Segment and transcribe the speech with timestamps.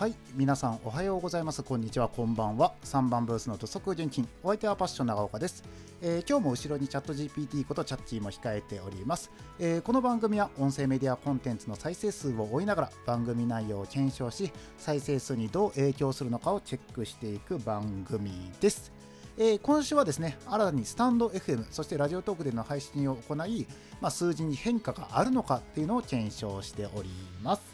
[0.00, 1.62] はい皆さんおはようございます。
[1.62, 2.08] こんにちは。
[2.08, 2.72] こんばんは。
[2.84, 4.26] 3番ブースの土足純金。
[4.42, 5.62] お相手はパッション長岡です、
[6.00, 18.90] えー、今日も後ろにチャット GPT ことチャッチーも控えております、えー、この番組は音声メディアコンテンツの再生数を追いながら番組内容を検証し再生数にどう影響するのかをチェックしていく番組です。
[19.36, 23.66] えー、今週はですね新たにスタンド FM そしてラジオトークでの配信を行い、
[24.00, 27.10] まあ、数字に変化があるのかっていうのを検証しており
[27.42, 27.69] ます。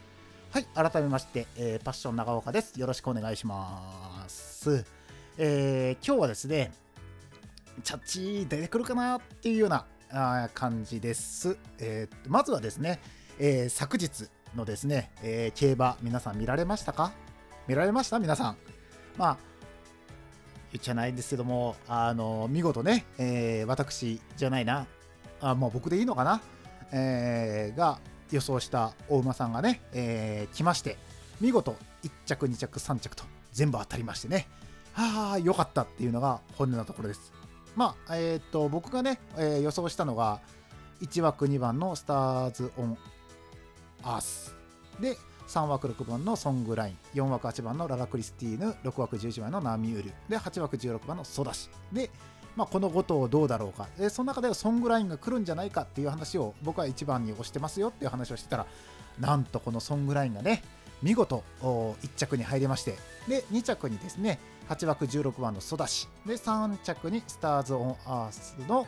[0.57, 2.81] はい、改めまして、えー、パッション長岡です。
[2.81, 4.87] よろしくお願いします。
[5.37, 6.73] えー、今日はですね、
[7.85, 11.59] チャッチ出てくるかなっていうようなあ感じです。
[11.79, 13.01] えー、まずはですね、
[13.39, 17.13] えー、昨日のですね、え、競馬、皆さん見られましたか？
[17.69, 18.19] 見られました？
[18.19, 18.57] 皆さん。
[19.19, 19.39] まあ、
[20.73, 24.87] 言っちゃないんですけども、あの、見事ね、え、私じゃないな、
[25.39, 26.41] あもう僕でいいのかな、
[26.95, 27.99] え、が、
[28.31, 30.97] 予想したお馬さんがね、えー、来まして
[31.41, 34.49] 見事1着2着3着と全部当たりましてね。
[34.93, 37.33] はあ良かったっていうのが本音のところです。
[37.75, 40.41] まあえっ、と僕がね、えー、予想したのが
[41.03, 42.99] 1枠2番のスターズ・オン・
[44.03, 44.55] アース。
[45.01, 45.17] で
[45.49, 46.99] 3枠6番のソングライン。
[47.15, 48.75] 4枠8番のララ・クリスティーヌ。
[48.85, 50.13] 6枠11番のナミウル。
[50.29, 51.69] で8枠16番のソダシ。
[51.93, 52.11] で
[52.57, 58.67] まあ、この5頭どうだろうか、でその中ではソングラインが来るんじゃないかっていう話を僕は一番に推してますよっていう話をしてたら、
[59.21, 60.63] なんとこのソングラインがね、
[61.03, 62.97] 見事1着に入りまして、
[63.29, 64.39] で2着にですね、
[64.69, 68.87] 8枠16番のソダシ、で3着にスターズ・オン・アースの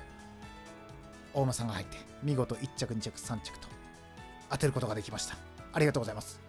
[1.35, 3.69] 大間さんが入って、見事1着、2着、3着と
[4.51, 5.37] 当てることができました。
[5.73, 6.41] ありがとうございます。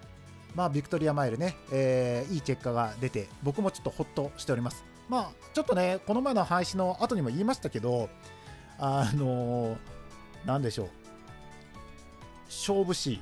[0.56, 4.89] まあ、ビクトリアマイルね、えー、いい結果が出て、僕もちょっとほっとしております。
[5.10, 8.10] まあ、ちょっとね、この前の配信の後にも言いましたけど、
[8.78, 9.78] あのー、
[10.46, 10.90] なんでしょう、
[12.46, 13.20] 勝負師、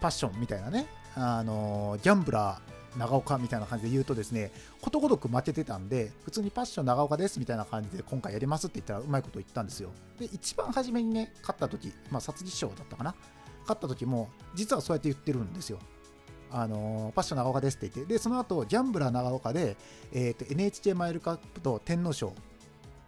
[0.00, 0.86] パッションみたいなね、
[1.16, 9.90] あのー、ギャンブラー、長岡みたいな感じで言うとですね、ことごとく負けてたんで、普通にパッション長岡ですみたいな感じで今回やりますって言ったらうまいこと言ったんですよ。
[10.18, 13.14] で、一番初めにね、勝った時、まあ、殺人賞だったかな。
[13.62, 15.78] 勝った時も、実はそうやって言ってるんですよ。
[16.56, 19.76] あのパッション長岡ですって言って、で、その後、ギャンブラー長岡で、
[20.12, 22.32] えーと、NHK マイルカップと天皇賞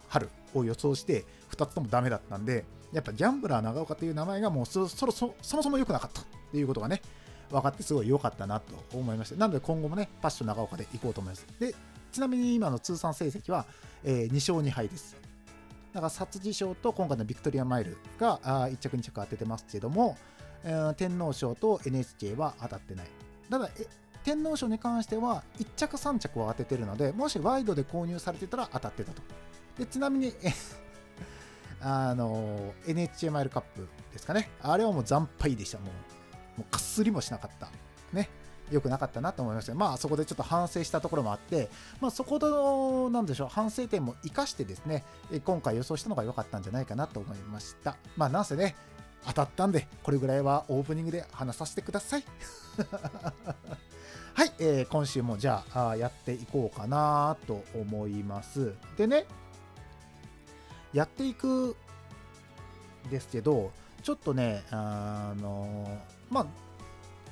[0.09, 7.01] 春を予想して、2つともダメだったんで、やっぱギャンブラー長岡という名前がもうそそそそもそも良くなかったっていうことがね、
[7.49, 9.37] 分かってすごい良かったなと思いました。
[9.37, 11.47] なので今後もね、パッション長岡で行こうと思います。
[11.57, 11.73] で、
[12.11, 13.65] ちなみに今の通算成績は、
[14.03, 15.15] えー、2勝2敗です。
[15.93, 20.17] だから、殺事賞と今回のビクトリアマイルがあ1着2着当ててますけども、
[20.65, 23.26] えー、天皇賞と NHK は当たってない。
[23.49, 23.69] ただ
[24.23, 29.21] 天皇賞に関しては1着3着を当ててるのでもしワイドで購入されてたら当たってたと。
[29.77, 30.33] でちなみに
[31.79, 34.49] あの NHK マイルカップですかね。
[34.61, 35.77] あれはもう惨敗でした。
[35.77, 37.69] もうもうかすりもしなかった。
[38.11, 38.29] ね。
[38.71, 39.73] 良くなかったなと思いました。
[39.75, 41.69] まあそこでちょっと反省したところもあって
[42.01, 45.05] まあそこのなんでしょう反省点も生かしてですね
[45.45, 47.95] 今回予想したのが良かったんじゃないかなと思いました。
[48.17, 48.75] まあなんせね
[49.25, 52.23] 当たったんで、これぐらいはオープニングで話させてください。
[54.33, 58.73] はい、えー、今週もじゃあやっていこうかなと思います。
[58.95, 59.25] でね、
[60.93, 61.75] やっていく
[63.09, 63.71] ですけど、
[64.03, 66.45] ちょっとね、あのまあ、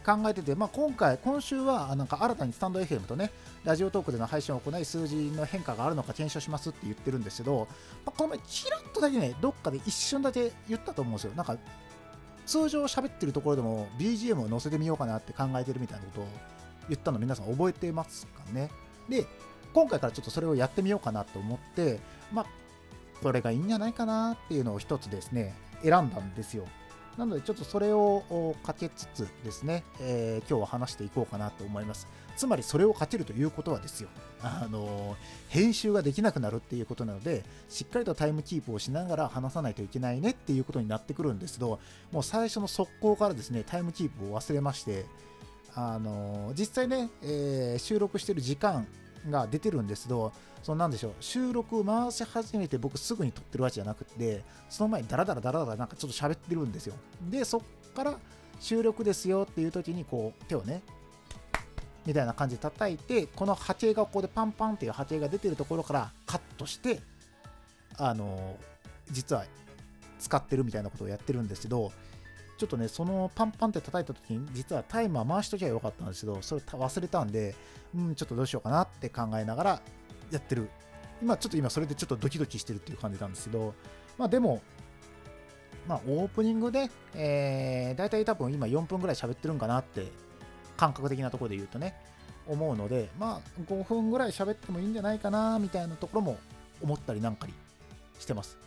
[0.06, 3.32] 考えてて、まあ、今回、今週はなんか新たにスタンド FM とね、
[3.64, 7.68] ラジオトークでの配信を行い、数字の変化があるのか検証しますって言ってるんですけど、
[8.06, 11.34] まあ、この前、ちらっとだけね、どっかで一瞬だけ言ったと思うんですよ。
[11.36, 11.58] なんか、
[12.46, 16.28] 通常喋ってるところでも BGM を載せてみようかなって考えてるみたいなことを
[16.88, 18.70] 言ったの皆さん覚えてますかね？
[19.10, 19.26] で、
[19.74, 22.00] 今回からちょっとそれをやってみようかなと思って、
[22.32, 22.46] まあ、
[23.24, 26.68] これがいいんじゃないかなっていうのを一つですね、選んだんですよ。
[27.18, 32.08] なのでちょっとそれをかけつつですね、えー、今日は話していこうかなと思います。
[32.36, 34.09] つまりそれをかけるということはですよ、
[34.41, 35.16] あの
[35.47, 41.79] 編集ができなくなるっていうことなので、しっかりとタイムキープをしながら話さないといけないねっていうことになってくるんですけど、
[42.12, 45.06] もう最初の速攻からですね、タイムキープを忘れまして、
[45.73, 48.88] あの実際ね、えー、収録してる時間
[49.30, 50.32] が出てるんですけど、
[50.64, 56.96] そのなんでしょう、収録を回し始めて僕すぐに撮ってるわけじゃなくて、その前にダラダラダラダラなんかちょっと喋ってるんですよ。
[57.30, 57.62] で、そっ
[57.94, 58.18] から
[58.60, 60.82] 収録ですよっていう時にこう手をね、
[62.06, 67.02] みたいな感じで叩いて、この波形がここでパンパンっていう波形が出てるところからカットして、
[67.98, 68.58] あの、
[69.12, 69.46] 実は
[70.20, 71.92] 使ってるみたいなことをやってるんですけど、
[72.57, 77.55] ちょっとね、そのパンパンって叩いた時に、実はタイマー回しときゃよかったんですけど、それ忘れたんで、
[77.96, 79.81] うん、ちょっとどうしようかなって考えながら
[80.31, 80.69] やってる。
[81.22, 83.73] 今、ちょっと今、それでちょっとドキドキしてるっていう感じなんですけど、
[84.17, 84.61] まあでも、
[85.87, 90.07] まあオープニングで、えー、大体多分今4分ぐらい喋ってるんかなって、
[90.78, 91.96] 感覚的なところで言うとね。
[92.47, 96.37] 思うのでまあ5分ぐらい喋ってもいいんじゃないかなみたいなところも
[96.81, 97.53] 思ったりなんかに
[98.19, 98.57] してます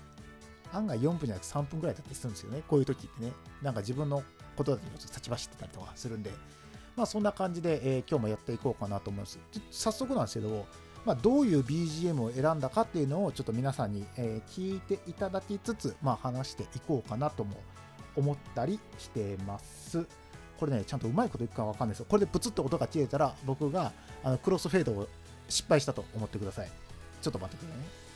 [0.72, 3.32] 案外4分じゃなくて3分ぐらいだったりするんですよねこういう時ってね
[3.62, 4.22] なんか自分の
[4.56, 6.30] ことだと立ち走ってたりとかするんで
[6.96, 9.38] まあそんな感じで、えー、今日もやっていこうかなと思います
[9.70, 10.66] 早速なんですけど
[11.04, 17.56] まあ、どういう BGM を選んだかっていうのをちょっと皆さんに、えー、聞いていただきつつ、まあ、話していこうかなとも
[18.14, 20.06] 思ったりしてます。
[20.58, 22.06] これね、ちゃんとうまいこといくかわかんないですよ。
[22.08, 23.92] これでプツッと音が切れたら、僕が
[24.24, 25.08] あのクロスフェードを
[25.48, 26.70] 失敗したと思ってください。
[27.22, 28.07] ちょっと待ってくださいね。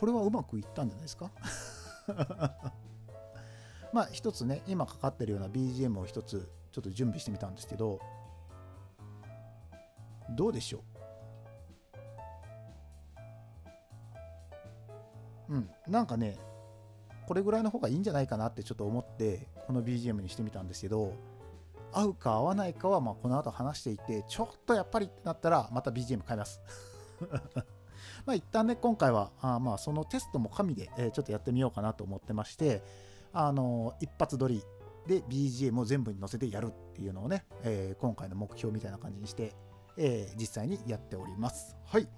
[0.00, 1.30] これはうまくいったんじゃないですか？
[3.92, 8.00] まあ一つね今かかってるような BGM を一つちょっと準備してみたんですけど
[10.30, 10.82] どうでしょ
[15.48, 15.54] う？
[15.54, 16.38] うんなんかね
[17.26, 21.12] これぐらいの方がいいんじゃないかなってちょっと思ってこの BGM にしてみたんですけど
[21.92, 26.60] 合うか合わないかはまあこの後話していてちょっとやっぱりってなったらまた BGM 変えます。
[28.26, 32.82] まあ一旦ね、今回は、あまあそのテストも加味で、えー、ちょっとやってみようかなと思ってまして、
[33.32, 34.62] あのー、一発撮り
[35.06, 39.54] で BGM を全部に載せてやるっていうのをね、えー、今回の目標みたいな感じにして、
[39.96, 41.76] え実際にやっております。
[41.84, 42.08] はい。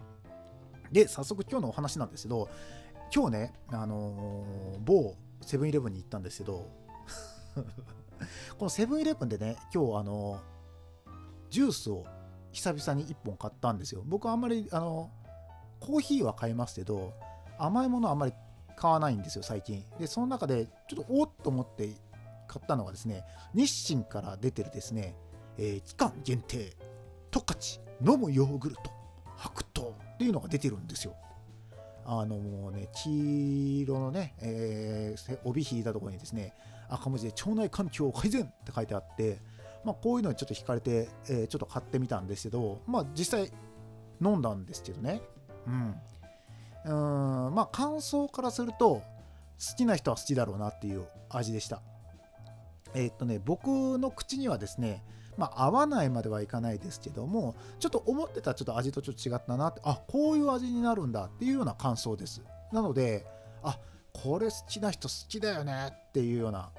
[0.93, 2.48] で、早速今日のお話なんですけど、
[3.14, 4.44] 今日ね、あの
[4.84, 6.70] 某セブンイレブンに行ったんですけど、
[8.58, 10.40] このセブンイレブンでね、今日あの
[11.50, 12.06] ジュースを
[12.52, 14.02] 久々に1本買ったんですよ。
[14.06, 15.10] 僕はあんまりあの
[15.82, 17.12] コーヒーは買いますけど、
[17.58, 18.32] 甘いものはあまり
[18.76, 19.84] 買わないんですよ、最近。
[19.99, 21.90] で、その中で、ちょっとおっと思って
[22.46, 25.17] 買ったのがですね、日清から出てるですね、
[25.58, 26.76] えー、期間限定、
[27.32, 28.82] 十勝飲むヨーグルト、
[29.37, 31.17] 白桃っていうのが出てるんですよ。
[32.05, 36.55] あのもうね、黄色のね、えー、帯引いたところにですね、
[36.88, 39.40] 赤文字で腸内環境改善って書いてあって、
[39.84, 43.52] まあ、こういうのにちょっと惹かれて、えー、ちょっと買ってみたんですけど、まあ、実際
[44.20, 45.23] 飲んだんですけどね、
[45.67, 45.94] うん。
[46.85, 49.03] うんまあ感想からすると
[49.59, 51.81] 好きな人は好きだろうなっていう味でした。
[52.94, 53.67] えー、っとね僕
[53.99, 55.05] の口にはですね
[55.37, 62.43] まあ合わないまではいかないですけどもちょっと思ってたちょっと味とちょっと違ったなってあこういう味になるんだっていうような感想です。
[62.73, 63.26] なので
[63.62, 63.79] あ
[64.12, 66.70] これ好きな人好きだよねっていうような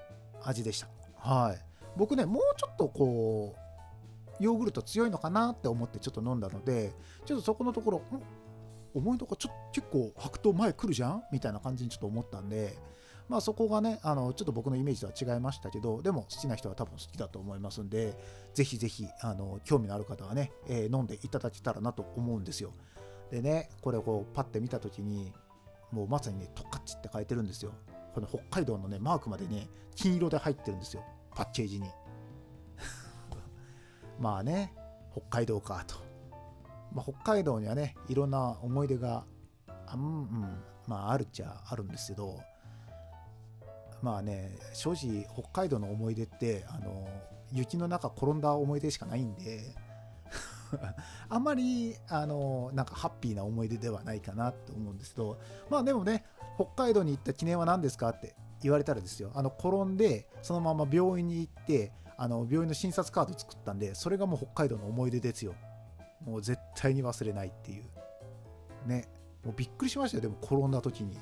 [0.44, 0.88] 味でした。
[1.18, 1.59] はい。
[1.95, 6.94] 僕ねもうちょっとこうヨーグルト強いのかなって思ってちょっと飲んだので
[7.25, 8.01] ちょっとそこのところ
[8.93, 11.23] 思いとかちょ結構白桃前来るじゃん？
[11.31, 12.77] みたいな感じにちょっと思ったんで、
[13.29, 18.17] まあそこがね、あの、ちょっと僕のイメージとは違いましたけど、でも好きな人は多分好きだと思いますんで、
[18.53, 22.73] ぜひぜひ、あの、興味のある方はね、えー、飲んでいただけたらなと思うんですよ。
[23.31, 25.33] でね、これをこうパッて見た時に、
[25.91, 27.71] もうまさにね、トカッチって書いてるんですよ。
[28.13, 31.03] この北海道のね、マークまでね、金色で入ってるんですよ。
[31.33, 31.87] パッケージに。
[34.19, 34.73] まあね、
[35.11, 35.95] 北海道かと。
[36.93, 39.25] まあ、北海道にはねいろんな思い出が
[39.88, 42.39] あ,、うんうんまあ、あるっちゃあるんですけど
[44.01, 47.07] まあね正直北海道の思い出ってあの
[47.51, 49.75] 雪の中転んだ思い出しかないんで
[51.29, 59.31] あんまりあのなんかハッピーな思い出ではないかなと思うんですけどまあでもね北海道に行った記念は何ですかって言われたらですよ。
[59.35, 65.55] あの転んでそのまま病院に行ってあの病院の診察カード作ったんでそれがもう北海道の思い出ですよ。
[66.25, 67.84] もう絶対に忘れないっていう。
[68.88, 69.08] ね。
[69.44, 71.18] もうびっくりしましたよ、でも転んだ時に。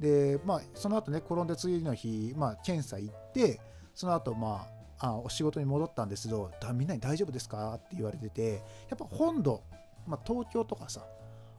[0.00, 3.60] で、まあ、その後ね、転んで次の日、まあ、検査行って、
[3.94, 4.66] その後、ま
[4.98, 9.62] あ、あお仕事に戻ったんですけど、みんなに大丈夫ですかって言われてて、やっぱ本土、
[10.06, 11.04] まあ、東京とかさ、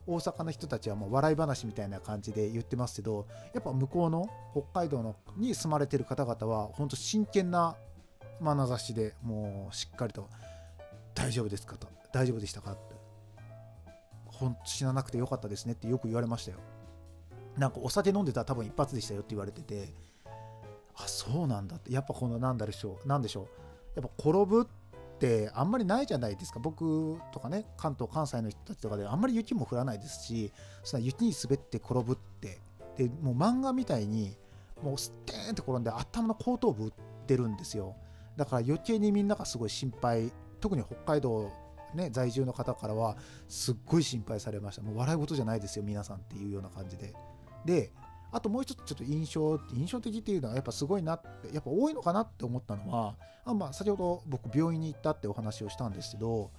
[0.05, 7.75] 大阪の人たちはもう笑い話みたいな感じで言ってますけど、やっぱ向こうの北海道のに住まれてる方々は、本当真剣な
[8.41, 10.29] 眼差しでもうしっかりと
[11.13, 12.71] 大丈夫ですかと大丈夫でしたか？
[12.71, 12.95] って。
[14.27, 16.59] ほん死ななくてよかったですねってよく言われましたよ。
[17.57, 19.93] なんかお酒飲んでたら多分一発でしたよって言われてて、
[20.95, 21.91] あ、そうなんだって。
[21.91, 23.07] やっぱこのなんだでしょう。
[23.07, 23.99] なんでしょう。
[23.99, 26.59] やっぱ転ぶってあんまりないじゃないですか。
[26.59, 30.51] 僕とかね、関東、関西の人たちとかであんまり雪も降らないですし、
[30.83, 32.59] その雪に滑って転ぶって。
[32.97, 34.35] で、もう漫画みたいに、
[34.81, 36.91] もうステーンって転んで頭の後頭部打っ
[37.27, 37.95] てるんですよ。
[38.35, 41.51] だから余計にみんながすごい心配、特に北海道
[41.95, 44.81] ね、在住の方からはすっごい心配されました。
[44.81, 47.13] もう笑い事じゃないですよ、皆さんっていうような感じで。
[47.65, 47.91] で、
[48.31, 56.51] あともう一つちょっと印象、印象的っていうのはやっぱすごいなって、やっぱ多いのかなって思ったのは、あまあ、先ほど僕病院に行ったってお話をしたんですけど、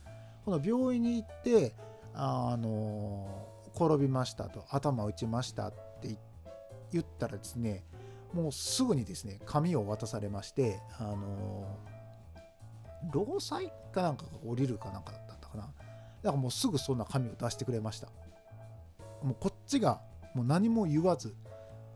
[0.45, 1.75] この病院に行って、
[2.15, 3.27] あの
[3.75, 6.17] 転びましたと頭打ちましたって
[6.93, 7.85] 言ったらですね
[8.33, 11.79] もうすぐにですね紙を渡されましてあの
[13.13, 15.13] 労災かなんかが降りるかなんか
[15.55, 15.65] かな。
[16.23, 18.09] だからもうすぐそんな紙を出してくれました。
[19.23, 20.01] もうこっちが
[20.35, 21.35] もう何も言わず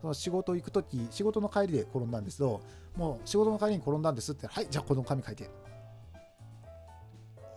[0.01, 2.61] その仕事行く時仕事の帰りで転んだんですけど
[2.95, 5.49] もう仕事の帰りに転んだんですってはいじゃあこの紙書いて。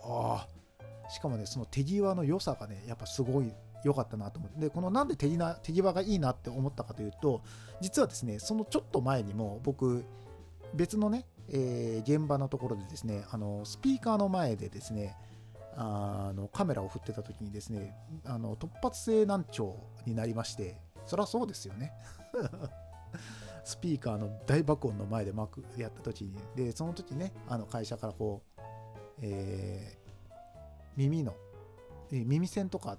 [0.03, 1.09] ああ。
[1.09, 4.59] しかもねその手際の良さがねやっぱすごい良かったなと思って。
[4.59, 7.41] でこのなんで手際手際がいいなって思ったかというと
[7.81, 10.05] 実はですねそのちょっと前にも僕
[10.73, 15.15] 別のね、えー、現場のところでですねあのスピーカーの前でですね
[15.75, 19.75] あのカメラを振ってた時にですねあの突発性難聴
[20.05, 20.75] になりまして
[21.05, 21.93] そりゃそうですよね。
[23.63, 28.61] スピーカーの大爆音の前でマークやった時にでその時ねあの会社からこう、
[29.21, 30.33] えー、
[30.97, 31.33] 耳の、
[32.11, 32.97] 耳栓とか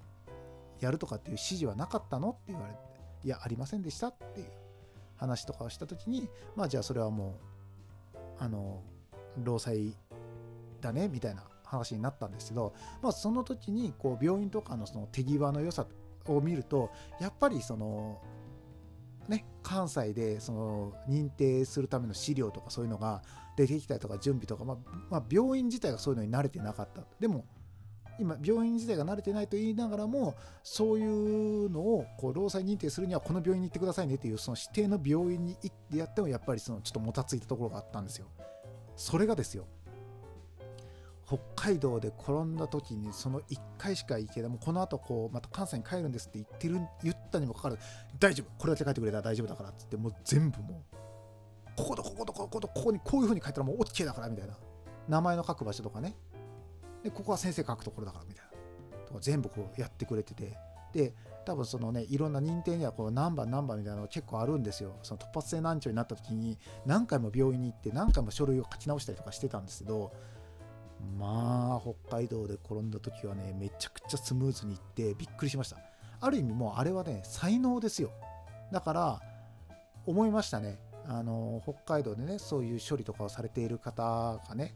[0.79, 2.79] やるとかっていう指示はなかったのって言われて
[3.23, 4.47] いやありませんでしたっていう
[5.17, 7.39] 話とかをした時にまあじゃあそれはも
[8.15, 8.81] うあの
[9.43, 9.95] 労災
[10.81, 15.85] だねみたいな話になったんですけど、まあ、その時にこう病院とかのその手際の良さ
[16.27, 18.21] を見るとやっぱりその
[19.27, 23.21] ね関西でその認定するための資料とかそういうのが
[23.57, 24.77] 出てきたりとか準備とか、まあ、
[25.09, 27.03] まあ、病院自体がそういうのに慣れてなかった。
[27.19, 27.45] でも
[28.19, 38.27] 今病院自体が慣れてないと言いながらもそういうのをこう労災認定するにはこの病院に行ってくださいねっていうその指定の病院に行ってやってもやっぱりそのちょっともたついたところがあったんですよ。
[38.95, 39.67] それがですよ。
[41.27, 47.87] 北海道で転んだ時にその1回しか行けないもうこの後こうまた関西に帰るんですって言ってる言ったにもかかわらず
[48.19, 50.95] 大丈夫これだけ書いてくれたら大丈夫だからっつってもう全部もう
[51.75, 54.55] こことこことこことここにこういう風に書いたらもう OK だからみたいな。
[55.07, 56.15] 名前の書く場所とかね。
[57.03, 58.97] でここは先生書くところだからみたいな。
[59.05, 60.57] とか全部こうやってくれてて。
[60.93, 61.13] で
[61.45, 64.95] 多分そのねいろんな認定にはこう何番何番みたいなの結構あるんですよ。
[65.03, 70.13] その突発性難聴になった時に何回も病院に行って何回も書類を書き直したりとかしてたんですけど
[71.17, 75.77] まあ北海道で転んだ時はねめちゃくちゃスムーズにいってびっくりしました。
[76.21, 78.11] ある意味もうあれはね才能ですよ。
[78.71, 79.21] だから
[80.05, 80.79] 思いましたね。
[81.07, 84.03] あの北海道でねそういう処理とかをされている方
[84.47, 84.73] がね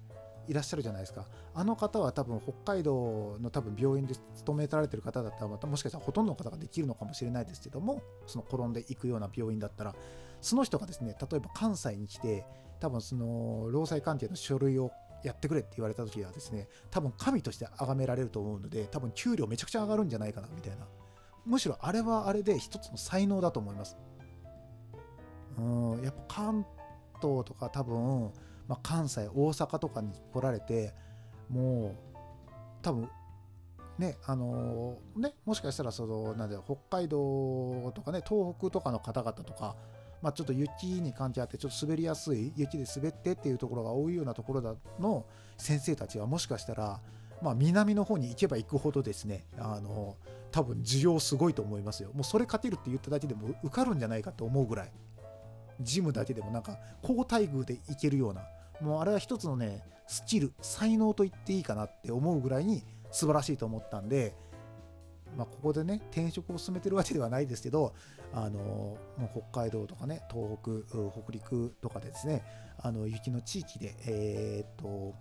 [0.47, 1.25] いらっしゃるじゃないですか。
[1.53, 9.95] あの方は多分北海道の多分病院で勤められてる方だったらまたもしかしたらほとんどの方ができるのかもしれないですけどもその転んでいくような病院だったら
[10.41, 12.45] その人がですね例えば関西に来て
[12.79, 14.91] 多分その労災関係の書類を
[15.23, 20.87] やってくれって言われた時はですね多分神として崇められると思うので多分給料めちゃくちゃ上がるんじゃないかなみたいな。
[21.45, 23.97] むしろあれはあれで一つの才能だと思います。
[25.57, 26.65] うんやっぱ関
[27.21, 28.31] 東とか多分
[28.69, 30.93] まあ、関西大阪とかに来られて
[31.49, 31.95] もう
[32.83, 33.09] 多分
[33.97, 39.75] ねあのー、ねもしかしたらそのなんで北海道とかね東北とかの方々とか
[40.21, 45.25] まあ、ちょっと雪に感じあってちょっと滑りやすい雪で滑ってっていうところが多いようなところだの
[45.57, 46.99] 先生たちはもしかしたら、
[47.41, 50.17] まあ、南の方に行けば行くほどですねあの
[50.51, 52.09] 多分需要すごいと思いますよ。
[52.13, 54.91] もうそれ勝てるって言っただけでも受かるんじゃないかと思うぐらい
[55.79, 58.41] ジムだけでもなんか高待遇で行けるような
[58.81, 64.33] もうあれは一つのねスキル才能と言っていいかなって思うぐらいに素晴らしいと思ったんで、
[65.37, 67.93] まあ、ここでね転職を進めてるわけではないですけど
[68.33, 68.97] あのも
[69.35, 72.43] う北海道とかね東北北陸とかですね
[72.81, 75.15] あの雪の地域でえー、っと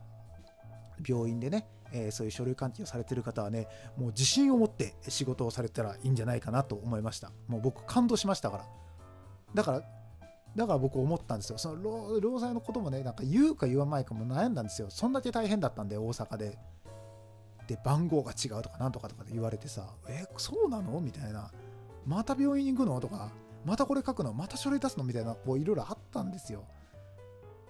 [1.07, 8.65] 病院でね、えー、そういう書類関係をされてる方はねもう自信を持って仕事をされたらいいんじゃないかなと思いましたもう僕感動しましたから
[9.55, 9.83] だから
[10.57, 11.59] だから僕思ったんですよ。
[11.59, 14.89] その労災のこともね、なんか言うか言わないかも悩んだんですよ。
[14.91, 16.59] そんだけ大変だったんで、大阪で。
[17.69, 21.01] で、番号が違うとかなんとかとかで言われてさ、え、そうなの？
[21.01, 21.53] みたいな。
[22.07, 22.99] また病院に行くの？
[22.99, 23.31] とか、
[23.65, 24.33] またこれ書くの？
[24.33, 25.05] また書類出すの？
[25.05, 26.65] みたいな、こういろいろあったんですよ。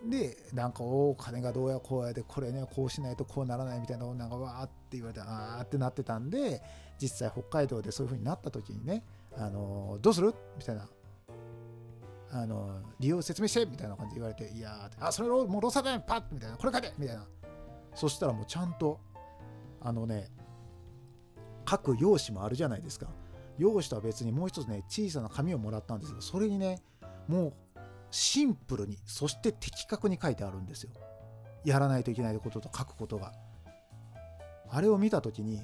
[0.08, 6.62] で、なんか、お金がどうやこうやで、これね、こうしないとこうならないみたいな、なんかわーって言われて、あーってなってたんで、
[7.02, 9.02] 実際北海道でそういう風になった時にね、
[9.36, 10.32] あの、どうする？
[10.56, 10.88] みたいな。
[12.30, 16.92] あの利用説明してみたいな感じで言われて、いやー、あ、それをもうロサでパッみたいな、これ書いて！
[16.98, 17.26] みたいな。
[17.94, 19.00] そしたらもうちゃんと、
[19.80, 20.30] あのね、
[21.68, 23.08] 書く用紙もあるじゃないですか。
[23.58, 26.20] 用紙とは別にもう一つね、小さな紙をもらったんですよ。
[26.20, 26.82] それにね、
[27.26, 27.52] もう
[28.10, 30.90] シンプルに、そして的確に書いてあるんですよ。
[31.64, 33.32] やらないといけないことと書くことが。
[34.70, 35.60] あれを見たときに、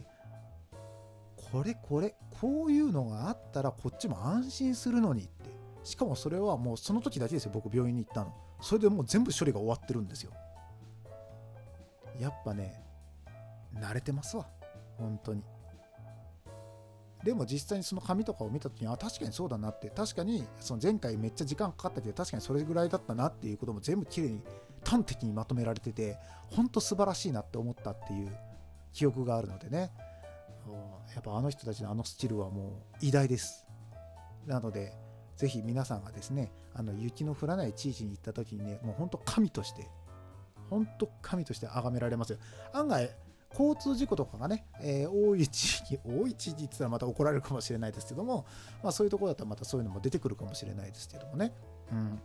[1.52, 5.50] これこれ、こういうのがあったらこっちも安心するのにって
[5.84, 10.32] しかもそれはもうその時だけですよ僕病院に行ったのそれでもう全部処理が終わってるんですよ
[12.18, 12.83] やっぱね
[13.80, 14.46] 慣れてますわ。
[14.98, 15.42] 本当に。
[17.24, 19.90] でも実際にその紙とかを見た時にあ確かにそうだなって。
[19.90, 24.42] 確かにその前回めっちゃ時間かかったけど確かにそれぐらいだったなっていうことも全部きれいに
[24.84, 26.18] 端的にまとめられてて
[26.50, 28.28] 本当素晴らしいなって思ったっていう
[28.92, 29.90] 記憶があるのでね。
[31.14, 33.66] やっぱあの人たちのあのスチルはもう偉大です。
[34.46, 34.92] なので
[35.36, 39.88] ぜひ皆さんがですねあの雪の降らない地域に行った時にねもう本当神として
[40.70, 42.38] 本当神として崇められますよ。
[42.72, 43.10] 案外
[43.56, 48.46] 交通事故とかがね、えー、多い地域、 多い地域って言ったらまた怒られるかもしれないですけども、
[48.82, 51.52] まあ、そういうところだったらまたそういうのも出てくるかもしれないですけどもね。
[51.92, 52.20] うん、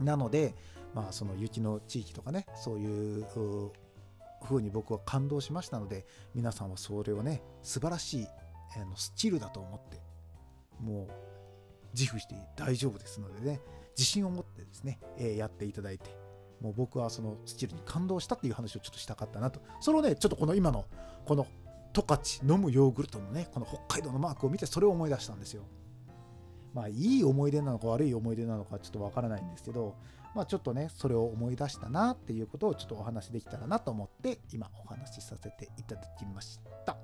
[0.00, 0.54] なので、
[0.94, 3.26] まあ、その雪の地域とかね、そういう
[4.42, 8.26] 風に僕は感動しましたので、皆さんはそれをね、素晴らしい
[8.76, 10.00] あのスチールだと思って、
[10.80, 11.08] もう
[11.92, 13.60] 自負して大丈夫ですのでね、
[13.96, 16.25] 自信を持ってですね、えー、やっていただいて、
[16.66, 19.60] もう僕はそのスチールに感動したっていう話をちょっとしたかったなと。
[19.80, 20.84] それをね、ちょっとこの今の、
[21.24, 21.46] この
[21.92, 25.62] 十勝飲むヨーグルトのね、この北海道のマークを見てそれを思い出したんですよ。
[26.74, 29.94] まあ、いい思い出なのか悪い思い出なのかちょっとわからないんですけど、
[30.34, 36.96] まあ、ちょっとね、それを思い出したなっていうことをちょっとお話できたらなと思って、今お話しさせていただきました。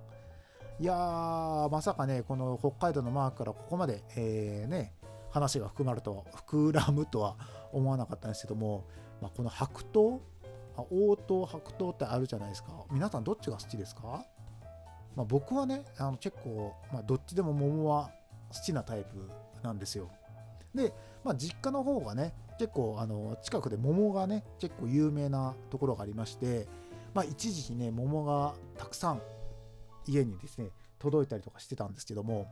[0.81, 4.95] いやー、まさかね、この北海道のマークからここまで、えー、ね、
[5.31, 7.37] 話が含まると、膨らむとは
[7.73, 8.85] 思わなかったんですけども、
[9.22, 10.20] まあ、この白桃？
[10.74, 12.72] 黄桃白桃ってあるじゃないですか。
[12.90, 14.24] 皆さんどっちが好きですか、
[15.14, 18.10] まあ、僕はねあの結構、まあ、どっちでも桃は
[18.52, 19.30] 好きなタイプ
[19.62, 20.10] なんですよ。
[20.74, 26.66] で、まあ、実家の方がね結構あの近くで桃がね結構有名なところがありまして、
[27.14, 29.22] まあ、一時期ね桃がたくさん
[30.08, 32.48] 家にですね届いたりとかしてたんですけども。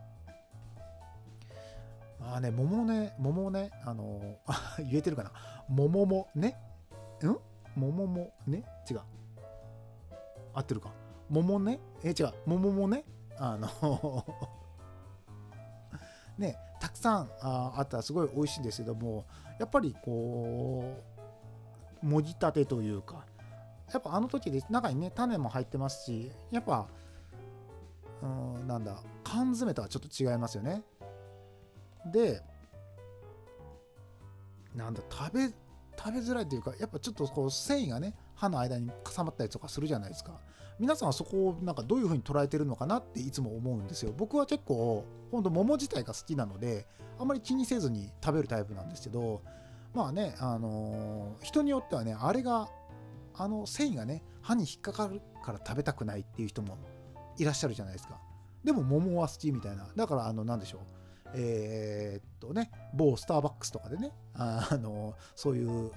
[2.21, 4.37] まあね、桃ね、桃ね、あの、
[4.77, 5.31] 言えてるかな？
[5.69, 6.57] 桃もね、
[7.23, 7.79] ん？
[7.79, 8.63] 桃もね？
[8.89, 8.99] 違う。
[10.53, 10.91] 合ってるか？
[11.29, 11.79] 桃ね？
[12.03, 12.33] え、違う。
[12.45, 13.05] 桃もね、
[13.37, 13.67] あの
[16.37, 19.25] ね、たくさんああったらすごい美味しいんですけども、
[19.59, 20.95] やっぱりこ
[22.01, 23.25] う、もぎたてというか、
[23.93, 26.87] やっぱあの時で中にね、種も入ってますし、やっぱ、
[28.21, 30.83] うん、なんだ、缶詰とはちょっと違いますよね。
[32.05, 32.41] で
[34.75, 35.53] なんだ食べ
[35.97, 40.39] 食べづらいというかやっぱちょっとこう繊維がね歯の間に挟まったりとかするじゃないですか。
[40.79, 44.13] 皆さんはそこをなんかどういう風に捉えてるのかなっていつも思うんですよ。
[44.17, 46.87] 僕は結構ほんと桃自体が好きなので
[47.19, 49.41] あんまり気にせずに食べるタイプなんですけど
[49.93, 52.67] まあねあのー、人によってはねあれが
[53.35, 56.77] あの繊維がね歯に引っかかるから食べたくないっていう人も
[57.37, 58.17] いらっしゃるじゃないですか。
[58.63, 59.87] でも桃は好きみたいな。
[59.95, 61.00] だからあの何でしょう。
[61.33, 65.91] えー、っとね、某スターバックスとかでね、あ のそういう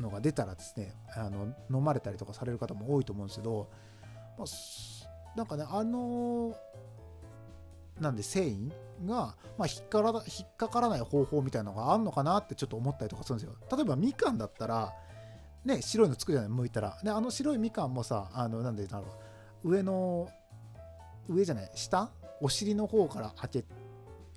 [0.00, 3.68] のが出たらですねあの、飲まれたりとかされる方も多いと思うんですけど、
[4.38, 6.56] まあ、なんかね、あの、
[8.00, 8.72] なんで繊維
[9.06, 13.54] が、まあ、引っから引っかからない方法みたいなのがあるのかなってちょっと思ったりとかするんですよ。
[13.70, 14.92] 例えばみかんだったら、
[15.64, 16.98] ね、白いのつくじゃない、剥いたら。
[17.02, 19.06] で、あの白いみかんもさ、あの、なんでだろ
[19.62, 20.28] う、上の、
[21.28, 22.10] 上じゃない、下？
[22.40, 23.74] お尻の方から開けて、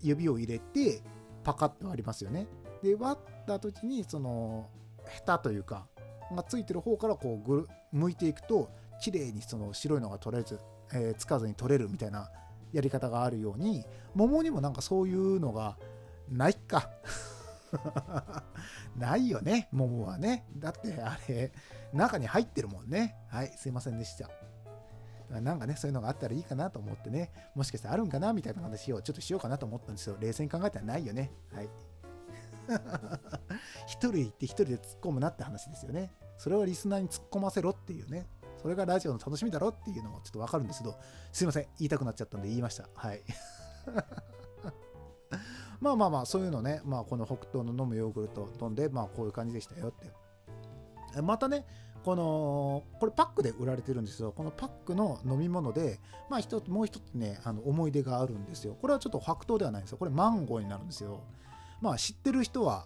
[0.01, 1.01] 指を入れて
[1.43, 2.47] パカッと割りますよね。
[2.83, 4.69] で割った時にその
[5.05, 5.88] ヘタというか
[6.36, 8.69] がついてる方からこうぐる向いていくと
[9.01, 10.60] 綺麗にその白いのが取れず、
[10.93, 12.29] えー、つかずに取れるみたいな
[12.73, 15.77] やり方があるように桃にもなんかそういうのが
[16.29, 16.89] ないか。
[18.95, 20.45] ないよね桃はね。
[20.57, 21.51] だってあれ
[21.93, 23.15] 中に入ってるもんね。
[23.29, 24.29] はいすいませんでした。
[25.29, 30.17] なんかね、そういうのがあったらいいかなと思ってね、もしかしたらあるんかなみたいな話をちょっとしようかなと思ったんですよ。
[30.19, 31.31] 冷静に考えたらないよね。
[31.53, 31.69] はい。
[33.87, 36.11] 一人行って一人で突っ込むなって話ですよね。
[36.37, 38.27] それはリスナーに突っ込ませろっていうね。
[38.61, 40.97] それがラジオの楽しみだろっていうのもちょっとわかるんですけど、
[41.31, 41.63] すいません。
[41.77, 42.89] 言いたくなっちゃったんで言いました。
[42.95, 43.21] はい。
[45.79, 50.11] まあまあまあ、そういうのね、まあこの北東の飲むヨーグルト飲んで、まあこういう感じでしたよって。
[51.21, 51.65] またね、
[52.07, 54.31] このこれパックで売られてるんですよ。
[54.31, 58.77] このパックの飲み物で、まあ、一つもう一つねあの思い出があるんですよ。
[58.79, 59.97] これはちょっと白桃ではないんですよ。
[59.97, 61.19] これマンゴーになるんですよ。
[61.81, 62.85] まあ知ってる人は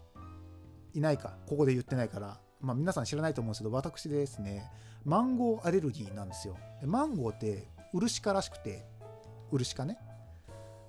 [0.96, 1.38] いないか。
[1.46, 2.40] ここで言ってないから。
[2.62, 4.72] まあ皆さん知らないと思うんですけど私ですね
[5.06, 6.58] マンゴーアレルギーなんですよ。
[6.84, 8.88] マンゴーってウルシカらしくて
[9.52, 10.00] ウルシカね。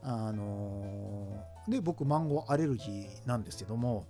[0.02, 4.06] あのー、で僕マンゴーアレルギーなんですけども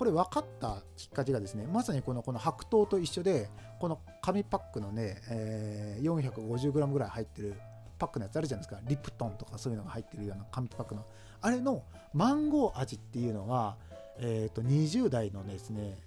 [0.00, 7.54] これ分かったきっかけがですね、まさにこのこの白桃と一緒で、この紙パックのね、えー、450g ぐらい入ってる
[7.98, 8.80] パックのやつあるじゃないですか。
[8.88, 11.04] リプトンとかそういうのが入ってるような紙パックの。
[11.42, 11.82] あれの
[12.14, 13.76] マンゴー味っていうのは、
[14.18, 15.98] え、ー、と、20代のですね、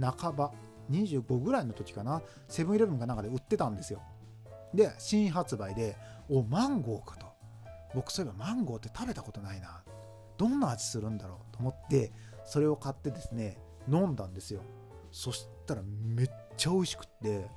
[0.00, 0.52] 半ば、
[0.92, 4.02] 25ぐらいの時かな、セブンイレブンかなんかで売ってたんですよ。
[4.72, 5.96] で、新発売で、
[6.30, 7.26] お、マンゴーかと。
[7.92, 9.82] 僕そういえばマンゴーって食べたことないな
[10.38, 12.12] どんな味するんだろうと思って
[12.52, 13.56] それを買ってですね
[13.90, 14.60] 飲んだんですよ。
[15.10, 17.48] そしたらめっちゃ美味しくって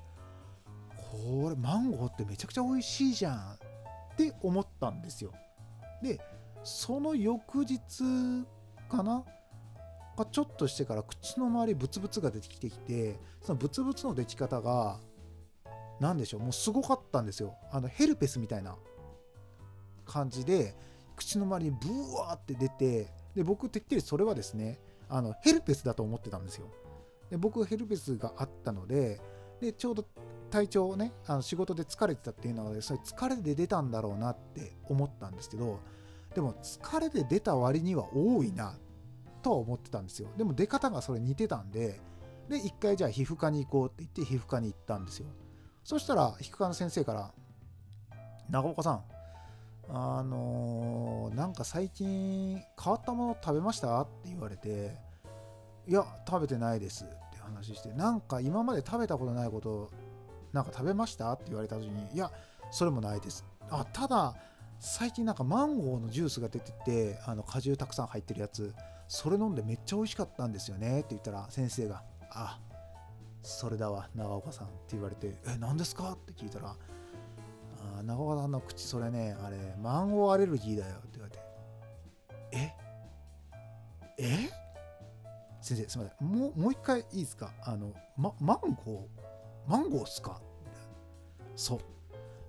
[1.11, 3.57] これマンゴーってめちゃくちゃ美味しいじゃんっ
[4.15, 5.33] て思ったんですよ。
[6.01, 6.21] で
[6.63, 7.81] その翌日
[8.87, 9.25] かな
[10.17, 15.01] がちょっとしてから口の周りブツブツが出てきてきてそのブツブツの出来方が
[15.99, 17.57] 何でしょうもうすごかったんですよ。
[17.69, 18.77] あのヘルペスみたいな
[20.05, 20.73] 感じで
[21.17, 26.67] 口の周りにブワーって出てで僕てっきりそれはですねあのヘルペスだと思ってたんですよ。
[27.29, 29.19] で僕ヘルペスがあったので
[29.59, 30.05] でちょうど
[30.51, 35.79] 体調をねあの仕事で疲れてたっていうのはそれ疲れで出たんだろうなって思ったんですけど
[36.33, 38.77] でも疲れで出た割には多いな
[39.41, 40.29] とは思ってたんですよ。
[40.37, 41.99] でも出方がそれ似てたんで
[42.49, 45.27] で一回じゃあ皮膚科に行こうって言って皮膚科に行ったんですよ。
[45.83, 47.33] そしたら皮膚科の先生から
[48.49, 49.03] 「長岡さん
[49.89, 54.97] あのー、なんか最近変わったもの食べました?」って言われて
[55.87, 59.91] 「いや食べてないです」って話してなんか今まで食べたことないこと
[60.53, 61.31] なんか食べました？
[61.33, 62.31] って言われた時にいや
[62.71, 64.35] それもないですあただ
[64.79, 68.73] 最近なんかマンゴーのジュースが出ててあの果汁たくさん入ってるやつ
[69.07, 72.59] それ飲んでめっちゃ美味しかったんですよねって言ったら先生が「あ
[73.43, 76.75] それだわ長岡さん」って言われて「え何ですか?」って聞いたら
[77.99, 81.39] 「あ長岡さんの口それねあれマンゴーアレルギーだよ」って言われて
[82.53, 82.73] 「え？
[84.17, 84.49] え？
[85.61, 86.27] 先生すみません。
[86.27, 87.51] もうもう一回いいですか？
[87.63, 89.69] あの、ま、マンゴー？
[89.69, 90.39] マンゴーっすか？
[91.55, 91.79] そう。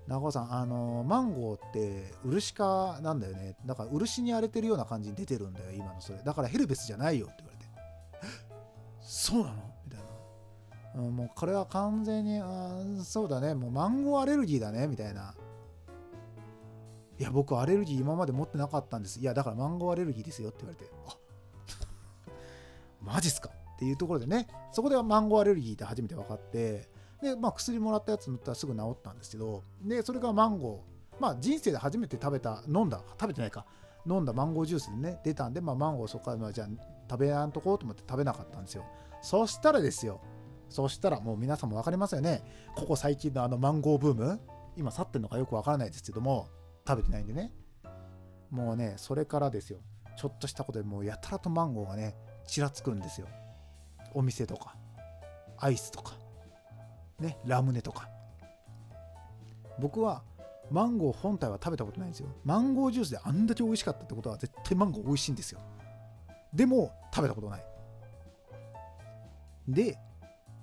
[0.07, 3.57] 長尾さん、あのマンゴーって漆科なんだよね。
[3.65, 6.19] だから漆に荒れてるような感じに出てるんだよ、今のそれ。
[6.23, 7.65] だからヘルペスじゃないよって言われて。
[9.01, 9.66] そうなの、
[10.97, 11.15] うん。
[11.15, 15.33] もうこれは完全に、あそうだね、もうマンゴーアレルギーだね、みたいな。
[17.19, 19.19] いや、僕アレルギー今まで持ってなかったんです。
[19.19, 20.91] いや、だからマンゴーアレルギーですよって言われて。
[21.07, 21.17] あ
[23.01, 23.49] マジっすか？
[23.49, 26.89] っていうところでね、そこではマンゴーアレルギーって初めて分かって、
[27.21, 31.21] で、まあ、薬もらったやつ塗ったらすぐ治ったんですけど、で、それがマンゴー。
[31.21, 33.65] まあ、人生で初めて食べた、飲んだ、食べてないか、
[34.05, 36.67] 飲んだマンゴージュースでね、出たんで、まあ、マンゴーそこから、まあ、じゃあ
[37.09, 38.83] 食べやんとこうと思って食べなかったんですよ。
[39.23, 40.21] そしたらですよ、
[40.69, 42.43] そしたらもう皆さんも分かりますよね。
[42.75, 44.39] ここ最近のあのマンゴーブーム、
[44.75, 46.49] 今去ってるのかよく分からないですけども、
[46.87, 47.51] 食べてないんでね。
[48.49, 49.79] もうね、それからですよ、
[50.17, 53.27] ちょっとしたことでもうやたらとマンゴーがね、ちらつくんですよ。
[54.13, 54.75] お店とか、
[55.57, 56.27] アイスとか。
[57.19, 58.07] ね、ラムネとか
[59.79, 60.23] 僕は
[60.69, 65.59] マンゴー本体は食べたことないんですよマンゴージュースであんだけ美味しかったってことは絶対マンゴー美味しいんですよ
[66.53, 67.65] でも食べたことない
[69.67, 69.97] で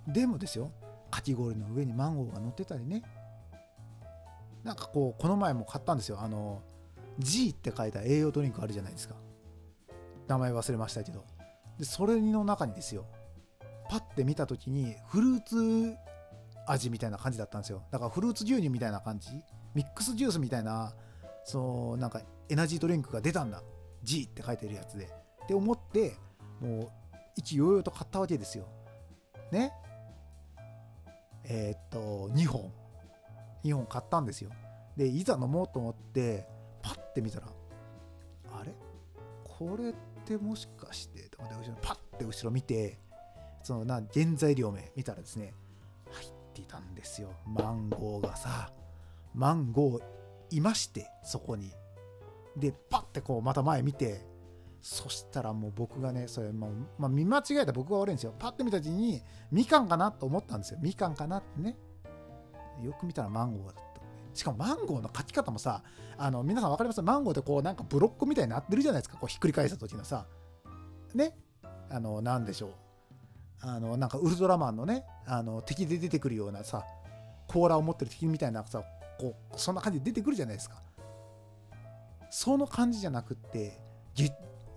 [0.06, 0.70] でもですよ
[1.10, 3.02] かき氷の上にマンゴーが乗ってたりね。
[4.62, 6.20] なんかこうこの前も買ったんですよ。
[6.20, 6.62] あの
[7.18, 9.14] G って書いた栄養ドリンクあるじゃないですか。
[10.26, 11.24] 名前忘れましたけど。
[11.78, 13.04] でそれの中にですよ
[13.88, 15.96] パッて見た時にフルーツ
[16.66, 17.82] 味みたいな感じだったんですよ。
[17.90, 19.30] だからフルーツ牛乳みたいな感じ
[19.74, 20.94] ミックスジュースみたいな
[21.44, 23.62] そうなんかエナジードリンクが出たんだ。
[24.02, 25.04] G って書いてるやつで。
[25.44, 26.14] って思って
[26.60, 26.90] もう
[27.36, 28.66] 意気揚々と買ったわけですよ。
[29.52, 29.72] ね。
[31.44, 32.72] えー、っと2本。
[33.64, 34.50] 2本買ったんですよ。
[34.96, 36.46] でいざ飲もうと思って
[36.82, 37.48] パッて見たら
[38.52, 38.72] あれ？
[39.42, 42.98] これってもしかしてと思って後ろパッて後ろ見て
[43.62, 45.54] そのな原材料名見たらですね
[46.10, 47.30] 入っていたんですよ。
[47.46, 48.70] マンゴーがさ
[49.34, 50.02] マンゴー
[50.50, 51.72] いましてそこに。
[52.56, 54.24] でパッてこうまた前見て
[54.86, 58.34] そしたらもう僕がねそれもう、まあ、見間違えた僕が悪いんですよ。
[58.38, 60.78] パッて見た時にみかんかなと思ったんですよ。
[60.82, 61.78] みかんかなってね。
[62.82, 63.82] よく見たらマンゴーだった
[64.34, 65.82] しかもマンゴーの書き方もさ
[66.18, 67.00] あの皆さん分かります？
[67.00, 69.16] マンゴーってこうなんかブロックみたいになってるじゃないですか。
[69.16, 70.26] こうひっくり返した時のさ。
[71.14, 71.34] ね。
[71.88, 72.70] あの何でしょう。
[73.62, 76.84] あのなんかウルトラマンのねあの敵で出てくるようなさ
[77.46, 78.82] 甲羅を持ってる敵みたいなさ
[79.18, 80.82] こうそんな感じで出てくるじゃないですか。
[82.28, 83.80] その感じじゃなくって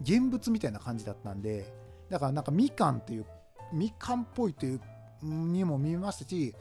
[0.01, 1.73] 現物みたいな感じだったんで
[2.09, 3.25] だからなんかみかんっていう
[3.73, 4.81] みかんっぽいという
[5.23, 6.55] にも見えましたし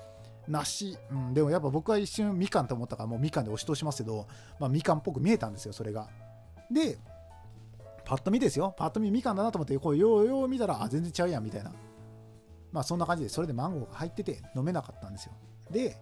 [0.49, 4.27] 梨、うん、でもやっぱ僕は一瞬みかんと思ったからもうみかんで押し通しますけど、
[4.59, 6.09] まあ、みかんっぽく見えたんですよそれが。
[6.71, 6.99] で
[8.05, 8.73] パッと見ですよ。
[8.79, 11.73] パッと見みかんだなと思ってこうようよう見たらあ全然ちゃうやんみたいな。
[12.71, 15.33] まあそんな感じでそれでマンゴーが入ってて飲めなかったんですよ。
[15.73, 15.97] で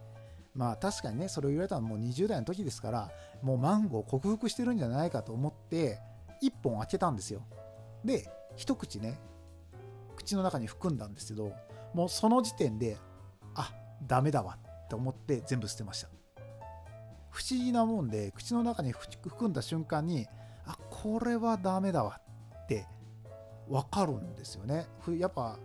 [0.55, 3.11] まあ確かにねそれを言われたのはもう20代の時ですから
[3.43, 5.99] もうマンゴー克服してるんじゃないかと思って
[6.49, 7.43] 1本開けたんですよ。
[8.05, 9.19] で一口ね
[10.17, 11.53] 口の中に含んだんですけど
[11.93, 12.97] もうその時点で
[13.55, 13.73] あ
[14.07, 16.09] ダメだわって思って全部捨てました。
[17.31, 20.27] 不思議なもんで口の中に含んだ瞬間に
[20.67, 22.21] あこれはダメだわ
[22.65, 22.87] って
[23.69, 24.87] 分かるんですよね。
[25.19, 25.59] やっぱ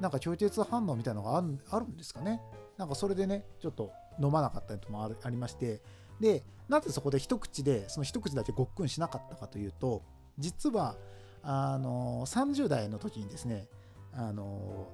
[0.00, 1.38] なんか拒絶反応みたいなのが
[1.70, 2.42] あるんですかね。
[2.76, 5.80] なんかそれでねちょっと飲まなかったりともありまして
[6.20, 10.02] でなぜそこで一口でその一口だけごっくんしなかったかというと
[10.38, 10.96] 実は
[11.42, 13.68] あの30代の時にですね
[14.12, 14.88] あの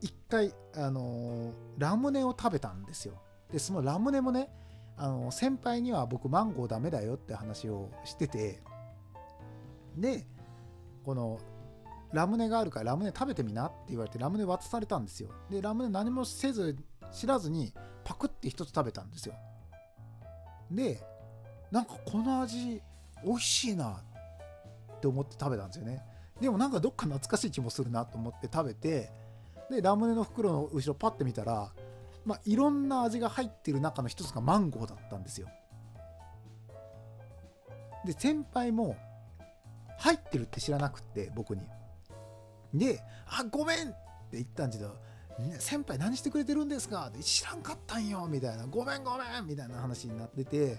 [0.00, 3.20] 一回あのラムネを食べたんですよ。
[3.52, 4.48] でそのラムネもね
[4.96, 8.62] あの先輩には僕マンゴーダメだよって話をしてて
[9.96, 10.26] で
[11.04, 11.40] この
[12.12, 15.30] ラムネがあるからラムネ食べてみなって言われてラムネ渡されたんですよ。
[15.50, 16.76] でラムネ何もせず
[17.12, 17.72] 知らずに
[18.04, 19.34] パクって一つ食べたんですよ。
[20.70, 21.02] で
[21.70, 22.82] なんかこの味
[23.24, 24.02] 美味しいな
[24.96, 26.02] って思って食べたんですよね。
[26.40, 29.10] でもなんかどっか懐かしい気もするなと思って食べて
[29.70, 31.70] でラムネの袋の後ろパッて見たら
[32.24, 35.48] まあいろんな味が入ってる中の一つがマンゴーだったんですよ。
[38.04, 38.96] で先輩も
[39.98, 41.62] 入ってるって知らなくって僕に。
[42.72, 43.96] で「あごめん!」って
[44.32, 44.96] 言ったんですけど
[45.58, 47.08] 先輩何してくれてるんですか？
[47.08, 50.78] って知らんかったんよみたいなごめんごめんみたいな話になってて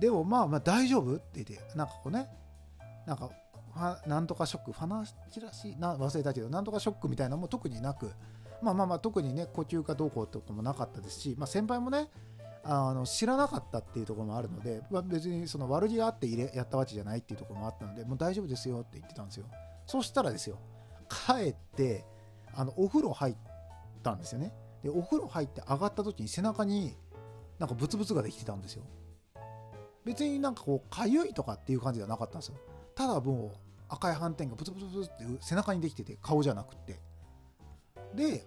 [0.00, 1.14] でもまあまあ大丈夫？
[1.14, 2.28] って言ってなんかこうね
[3.06, 3.30] なんか
[4.06, 8.10] なんとかショックファナチラシな忘れたけどなんとかショックみたいなのも特になく
[8.62, 12.08] まあまあまあ特にね呼吸かどうこうとかもなかったですし、まあ、先輩もね
[12.64, 19.46] あの知らなかったっていうところもあるので、まあ、別にその悪気があって入れやったわけじゃないっていうところもあったのでもう大丈夫ですよって言ってたんですよ。
[19.86, 20.58] そしたらですよ
[21.08, 22.04] 帰って
[22.56, 23.36] あのお風呂入っ
[24.02, 24.52] たんですよね。
[24.82, 26.96] でお風呂入って上がった時に背中に
[27.58, 28.84] なんかブツブツができてたんですよ。
[30.04, 32.56] 別になんかこうかゆいとかっていう感じではなかったんですよ。
[32.94, 37.00] ただもう赤い斑点がブツブツブツって背中にできてて顔じゃなくって。
[38.14, 38.46] で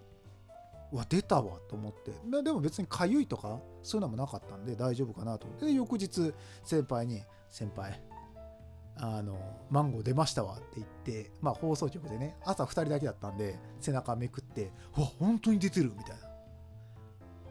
[0.92, 2.12] うわ出たわと思って。
[2.42, 5.66] でも別にかゆいとかそういうのもなかったんで大丈夫かなと思って。
[5.66, 8.00] で翌日先輩に「先輩
[9.00, 9.38] あの
[9.70, 16.28] マンゴー出ましたわ」って言ってまあ放送局でね朝2人だけだったんで背中めくって「うわ本当に出てる」みたいな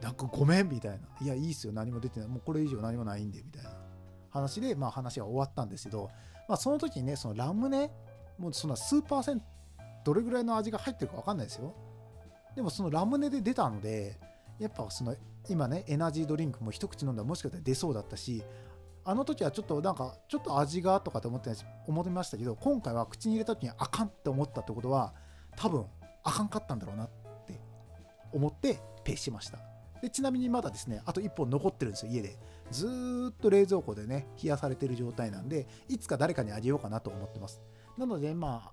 [0.02, 1.72] なんかごめん」みたいな「いやいいっすよ。
[1.72, 2.28] 何も出てない。
[2.28, 3.90] もうこれ以上何もないんで」みたいな。
[4.30, 6.10] 話でまあ話は終わったんですけど
[6.48, 7.90] まあその時にねそのラムネ
[8.38, 9.46] もうそんな数パーセント
[10.04, 11.74] どれぐらいの味が入ってるか分かんないですよ。
[12.54, 14.18] でもそのラムネで出たので
[14.58, 15.14] やっぱその
[15.48, 18.42] 今ねエナジードリンクも一口飲んだらもしかしたら出そうだったし
[19.04, 21.50] あの時はちょっとなんかちょっと味がとかって思って
[21.86, 25.14] 思ってましたけど今回は口に入れた時にあかんって思ったってことは
[25.56, 25.86] 多分
[26.22, 27.10] あかんかったんだろうなっ
[27.46, 27.60] て
[28.32, 29.58] 思ってペーしました。
[30.02, 32.38] でちなみにまだですねあと1本残ってるんですよ家で。
[32.70, 37.60] ずっと冷蔵庫でね冷やされてる状態なんでいつか誰かにあげようかなと思ってます。
[37.98, 38.70] なのでま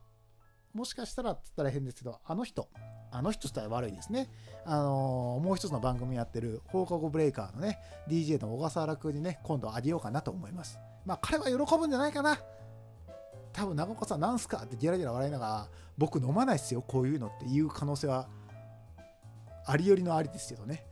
[0.78, 2.70] もしかしたらって言ったら変ですけどあの人
[3.12, 4.30] あの人したら悪いですね。
[4.66, 10.78] あのー、もう一つの番組やってる放課後ブレイカーのね、DJ の小笠原くんにね、今度あげようかなと思います。
[11.06, 12.38] まあ、彼は喜ぶんじゃないかな。
[13.54, 18.28] 多分、長岡さん、なんすかってギラギラ笑いながら、僕飲まないっすよ、こういうのっていう可能性は、
[19.66, 20.86] ありよりのありですけどね。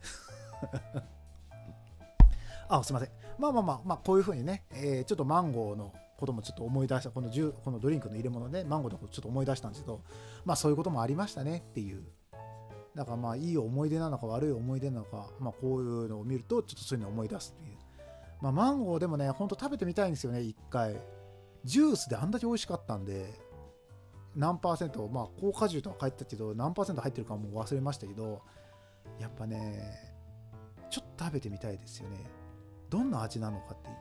[2.68, 3.10] あ、すいません。
[3.38, 10.00] まあまあまあ、まあ、こういうふうにね、えー、ちょっとマンゴーのこともちょっと思い出したこのこのドリンクの入れ物でマンゴーのことちょっと思い出したんですけど
[10.44, 12.04] まあそういうこともありましたねっていう。
[12.94, 17.76] だからまあいい思い出なのか悪い思い出なのかまあこういうのを見るとちょっとそういうのを思い出すっていう。
[18.40, 21.00] まあマンゴーでもねほんと食べてみたいんですよね一回。
[21.64, 23.34] ジュースであんだけ美味しかったんで
[24.36, 28.42] 何パーセントまあ高果汁とは書いてたけど何パーセント入ってるかも忘れましたけど
[29.18, 30.14] やっぱね
[30.90, 32.18] ちょっと食べてみたいですよね。
[32.88, 33.96] どんな味なのかっていう。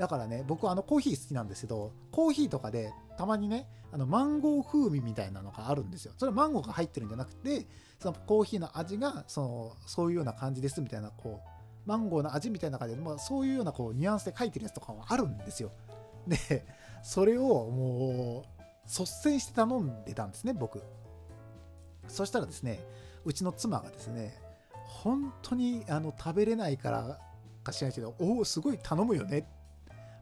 [0.00, 6.14] だからね、僕はあのコーヒー好きなんですけど、コーヒーとかでたまにね、あのマンゴー風味みたいなのがあるんですよ。
[6.16, 7.66] それはマンゴーが入ってるんじゃなくて、
[7.98, 11.48] そのコーヒーの味がそのそういうような感じですみたいな、こう、
[11.84, 15.70] マンゴーの味みたいな感じで、まあ、そういうようなこうニュアンスで書いてるやつとかもあるんですよ。
[16.26, 16.64] で、
[17.02, 20.82] それをもう率先して頼んでたんですね、僕。
[22.08, 22.82] そしたらですね、
[23.26, 24.40] うちの妻がですね、
[24.72, 27.18] 本当にあの食べれないから
[27.62, 29.59] か知らないけど、おお、すごい頼むよねって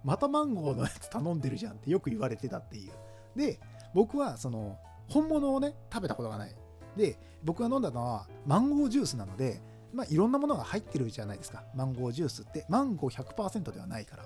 [0.09, 2.93] またマンゴーのやつ頼んでるじゃんってよく言われてたっていう。
[3.37, 3.61] で、
[3.93, 6.57] 僕はその本物をね、食べたことがない。
[6.97, 9.61] で、僕が飲んだのはマンゴージュースなので、
[9.93, 11.63] まあ、いろんなものが入ってるじゃないですか。
[11.75, 12.65] マンゴージュースって。
[12.71, 14.25] マンゴー100%ではないから。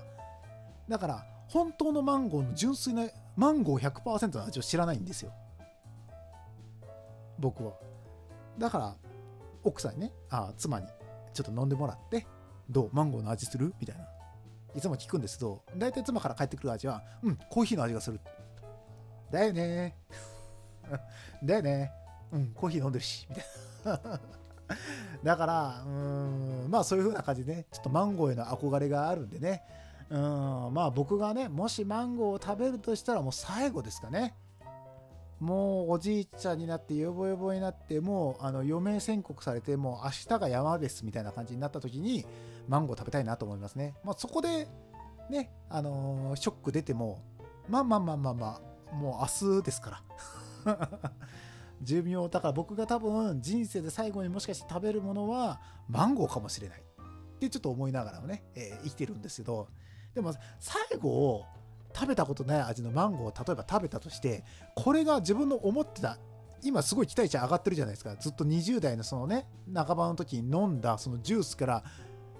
[0.87, 5.33] だから、本当のマンゴーの純粋なマンゴー100%の味を知らないんですよ。
[7.39, 7.73] 僕は。
[8.57, 8.95] だから、
[9.63, 10.87] 奥さんにね、あ妻に
[11.33, 12.25] ちょっと飲んでもらって、
[12.69, 12.89] どう？
[12.93, 13.73] マンゴーの味する？
[13.81, 14.05] みたいな。
[14.75, 18.19] いつも聞くんですけど、大体妻から帰ってくる味は、うん、コーヒーの味がする。
[19.31, 19.95] だよね。
[21.43, 21.91] だよね。
[22.31, 23.45] うん、コーヒー飲んでるし、みたい
[23.85, 24.19] な。
[25.23, 29.63] だからうんまあそういう風な感じでねちょっとマンゴーへの憧れがあるんでね。
[30.09, 34.35] うんまあ僕がねもしマンゴーを食べるとしたらもう最後ですかね。
[35.39, 42.25] もうおじいちゃんになってヨボヨボになってもうあの余命宣告されてもう明日が山ですみたいな感じになった時に
[42.67, 43.95] マンゴー食べたいなと思いますね。
[44.03, 44.67] まあ、そこで
[45.29, 47.21] ね、あのーショック出ても
[47.69, 50.03] まあまあまあまあまあもう明日ですか
[50.65, 50.77] ら。
[51.81, 59.67] 寿命だから僕が多分人生で最後にもしかして食べるものはマンゴーかもしれないってちょっと思いながらもね、えー生きてるんですけど
[60.13, 61.43] でも最後
[61.93, 64.43] 食べたことない味のマンゴーを例えば食べたとして
[64.75, 66.17] これが自分の思ってた
[66.63, 71.83] 今すごい期待値上がってるじゃないですかずっと20代のそのね半ばの時に飲んだそのジュースから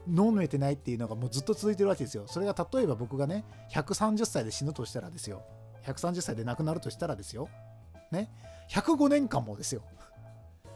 [0.08, 2.26] 飲めてないっていうのがもうずっと続いてるわけですよ。
[2.28, 5.44] それが例えば僕がね130歳で死ぬとしたらですよ。
[5.86, 7.50] 130歳で亡くなるとしたらですよ。
[8.12, 8.30] ね。
[8.70, 9.82] 105年間もですよ。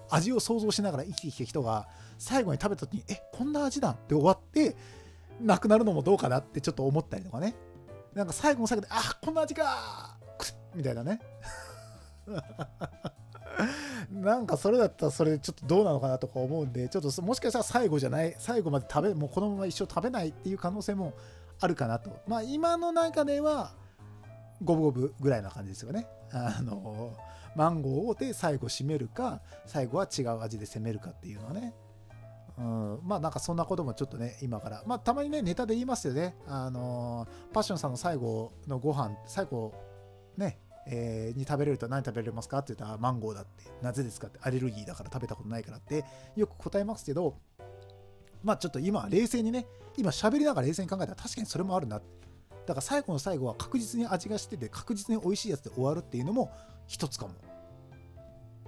[0.10, 1.88] 味を想像しながら生きてきた人が
[2.18, 4.76] 最後に食べた時にえこんな味だって終わって
[5.42, 7.56] 亡くなるのもどうかなってちょっと思ったりとかね。
[8.14, 11.20] なんか最後の最後であこんな味かくっみたいなね。
[14.12, 21.14] なんかそれだったらそれでちょっとどうなのかなとか思うんでちょっともしかしたら最後じゃない最後まで食べもうこのまま一生食べないっていう可能性も
[21.60, 22.12] あるかなと。
[22.28, 23.74] まあ今の中では
[24.64, 26.08] 五分五分ぐらいな感じですよね。
[26.32, 27.14] あの
[27.56, 31.74] マンゴーで最後締めるか最後は違う味で攻めるかっていうのはね。
[32.58, 34.84] うん、まあなんかそんなこともちょっとね今から。
[34.86, 36.36] まあたまにねネタで言いますよね。
[36.48, 39.74] あのパッションさんの最後のご飯最後
[40.38, 47.36] ねえーに食べれると何食べれますかって言ったらマンゴーだってなぜですかってアレルギーだから食べたことないからってよく答えますけど
[48.44, 49.66] まあちょっと今冷静にね
[49.98, 52.00] 今喋りながら冷静に考えたら確かにそれもあるな。
[52.00, 56.52] だから最後の最後は確実に味がしてて確実に美味しいやつで終わるっていうのも
[56.86, 57.34] 一つかも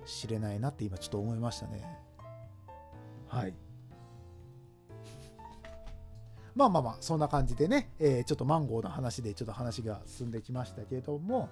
[0.06, 1.84] しれないなって今ちょっと思いましたね。
[3.28, 3.54] はい。
[6.56, 11.50] まあまあまあそんな感じでね、えーちょっとマンゴーの話でちょっと話が進んできましたけれども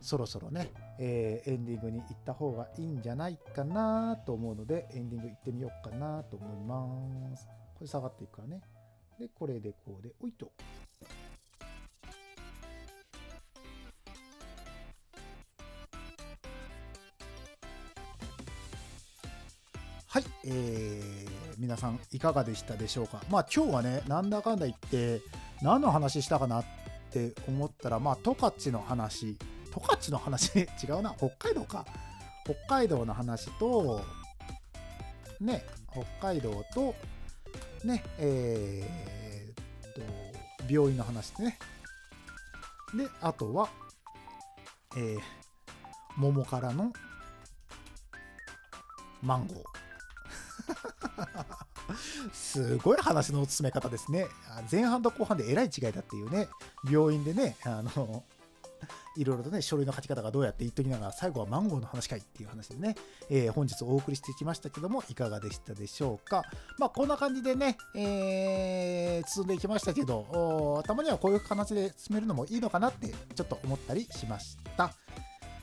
[0.00, 7.46] そろそろね、えーエンディングに行った方がいいんじゃないかなと思うのでエンディング行ってみようかなと思います。
[7.74, 8.60] これ下がっていくからね。
[9.18, 10.50] でこれでこうでおいと。
[20.06, 23.20] はい、えー皆さんいかがでしたでしょうか？
[23.28, 25.20] まあ今日はねなんだかんだ言って
[25.60, 26.64] 何の話したかなっ
[27.10, 29.36] て思ったらまあ十勝の話
[29.70, 31.14] 十勝の話 違うな。
[31.16, 31.84] 北海道か。
[32.44, 34.02] 北海道の話と
[35.40, 36.94] ね北海道と
[37.84, 41.58] ねえーっと病院の話でね。
[42.94, 43.68] であとは
[44.96, 45.20] えー
[46.16, 46.92] 桃からの
[49.22, 49.64] マンゴー。
[52.32, 54.26] すごい話の進め方ですね。
[54.70, 56.48] 前半と後半でえらい違いだっていうね、
[56.90, 58.24] 病院でね、あの、
[59.16, 62.96] いろいろとね、書類の書き方がどうやって言っときながら、最後はマンゴーの話かいっていう話でね、
[63.30, 66.42] えー本日お送りしてきましたけども、いかがでしたでしょうか？
[66.78, 74.92] まあ、こんな感じでね、えー進んでいきましたけど、たまにはこういう形で進めるのもいいのかなって、ちょっと思ったりしました。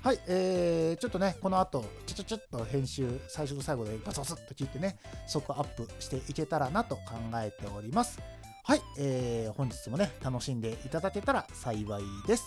[0.03, 7.01] はい、えー、ちょっとね、この後、ちょちょちょっと編集、最初と最後でバツバツっと切ってね、速アップしていけたらなと考
[7.35, 8.19] えております。
[8.63, 12.43] はい、えー、本日もね、楽しんでいただけたら幸いです。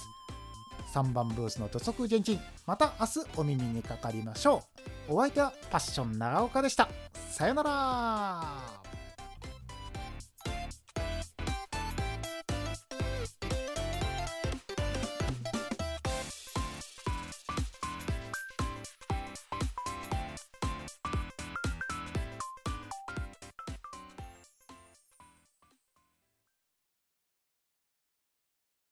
[0.92, 4.62] 3番ブースの土足前進、また明日お耳にかかりましょ
[5.08, 5.14] う。
[5.14, 6.88] お相手はパッション長岡でした。
[7.30, 8.97] さよなら